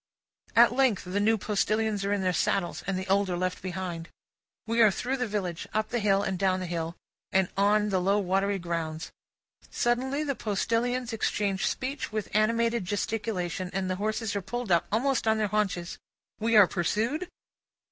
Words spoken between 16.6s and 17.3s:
pursued?